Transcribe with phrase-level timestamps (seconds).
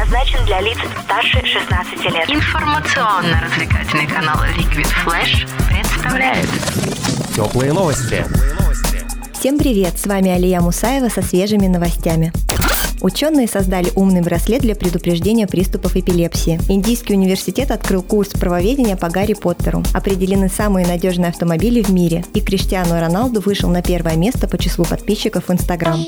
[0.00, 2.30] предназначен для лиц старше 16 лет.
[2.30, 6.48] Информационно-развлекательный канал Liquid Flash представляет
[7.34, 8.24] Теплые новости.
[9.34, 9.98] Всем привет!
[9.98, 12.32] С вами Алия Мусаева со свежими новостями.
[13.02, 16.60] Ученые создали умный браслет для предупреждения приступов эпилепсии.
[16.68, 19.82] Индийский университет открыл курс правоведения по Гарри Поттеру.
[19.94, 22.24] Определены самые надежные автомобили в мире.
[22.34, 26.00] И Криштиану Роналду вышел на первое место по числу подписчиков в Инстаграм.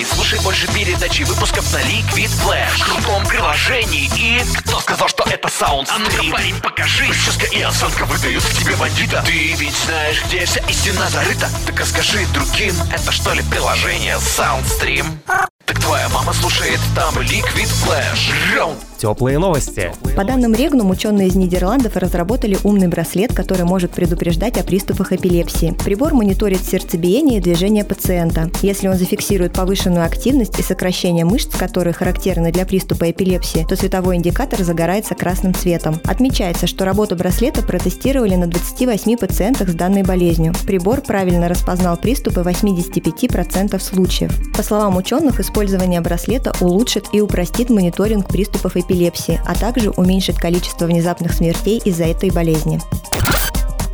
[0.00, 2.78] Эй, слушай больше передачи выпусков на Liquid Flash.
[2.78, 4.08] В крутом приложении.
[4.16, 5.90] И кто сказал, что это саунд?
[5.92, 7.06] А ну-ка, парень, покажи.
[7.06, 9.22] Прическа и осанка выдают в тебе бандита.
[9.26, 11.50] Ты ведь знаешь, где вся истина зарыта.
[11.66, 15.18] Так расскажи другим, это что ли приложение Soundstream?
[15.66, 18.32] Так твоя мама слушает там Liquid Flash.
[18.56, 18.89] Раунд.
[19.00, 19.90] Теплые новости.
[20.14, 25.74] По данным Регнум, ученые из Нидерландов разработали умный браслет, который может предупреждать о приступах эпилепсии.
[25.82, 28.50] Прибор мониторит сердцебиение и движение пациента.
[28.60, 34.16] Если он зафиксирует повышенную активность и сокращение мышц, которые характерны для приступа эпилепсии, то световой
[34.16, 35.98] индикатор загорается красным цветом.
[36.04, 40.52] Отмечается, что работу браслета протестировали на 28 пациентах с данной болезнью.
[40.66, 44.38] Прибор правильно распознал приступы в 85% случаев.
[44.54, 50.36] По словам ученых, использование браслета улучшит и упростит мониторинг приступов эпилепсии эпилепсии, а также уменьшит
[50.36, 52.80] количество внезапных смертей из-за этой болезни.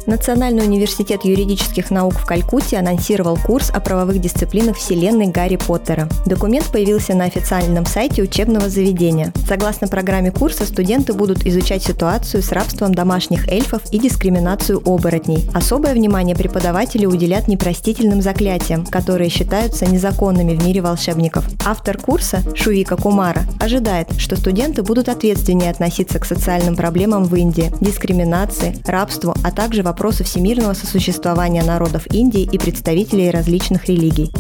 [0.07, 6.09] Национальный университет юридических наук в Калькутте анонсировал курс о правовых дисциплинах вселенной Гарри Поттера.
[6.27, 9.33] Документ появился на официальном сайте учебного заведения.
[9.49, 15.51] Согласно программе курса, студенты будут изучать ситуацию с рабством домашних эльфов и дискриминацию оборотней.
[15.53, 21.45] Особое внимание преподаватели уделят непростительным заклятиям, которые считаются незаконными в мире волшебников.
[21.65, 27.73] Автор курса, Шувика Кумара, ожидает, что студенты будут ответственнее относиться к социальным проблемам в Индии,
[27.81, 34.31] дискриминации, рабству, а также вопросам вопросы всемирного сосуществования народов Индии и представителей различных религий.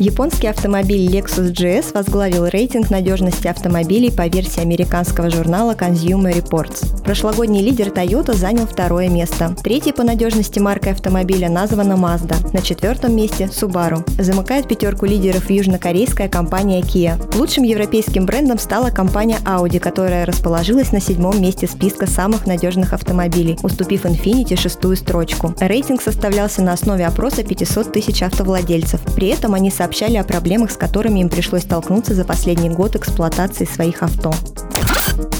[0.00, 7.02] Японский автомобиль Lexus GS возглавил рейтинг надежности автомобилей по версии американского журнала Consumer Reports.
[7.02, 9.56] Прошлогодний лидер Toyota занял второе место.
[9.60, 12.36] Третьей по надежности маркой автомобиля названа Mazda.
[12.52, 14.08] На четвертом месте Subaru.
[14.22, 17.18] Замыкает пятерку лидеров южнокорейская компания Kia.
[17.36, 23.58] Лучшим европейским брендом стала компания Audi, которая расположилась на седьмом месте списка самых надежных автомобилей,
[23.64, 25.54] уступив Infiniti шестую строчку.
[25.58, 29.00] Рейтинг составлялся на основе опроса 500 тысяч автовладельцев.
[29.16, 32.94] При этом они сообщили сообщали о проблемах, с которыми им пришлось столкнуться за последний год
[32.94, 34.34] эксплуатации своих авто.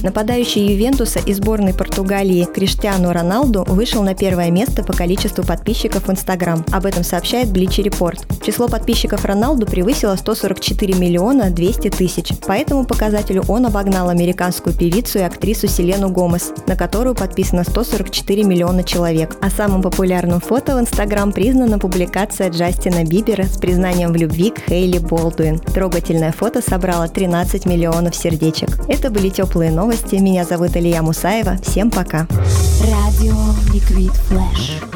[0.03, 6.11] Нападающий Ювентуса и сборной Португалии Криштиану Роналду вышел на первое место по количеству подписчиков в
[6.11, 6.65] Инстаграм.
[6.71, 8.45] Об этом сообщает Bleacher Report.
[8.45, 12.37] Число подписчиков Роналду превысило 144 миллиона 200 тысяч.
[12.47, 18.45] По этому показателю он обогнал американскую певицу и актрису Селену Гомес, на которую подписано 144
[18.45, 19.37] миллиона человек.
[19.41, 24.61] А самым популярным фото в Инстаграм признана публикация Джастина Бибера с признанием в любви к
[24.69, 25.59] Хейли Болдуин.
[25.59, 28.71] Трогательное фото собрало 13 миллионов сердечек.
[28.89, 30.17] Это были теплые новости новости.
[30.17, 31.57] Меня зовут Илья Мусаева.
[31.63, 32.27] Всем пока.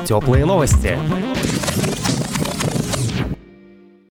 [0.05, 0.99] Теплые новости.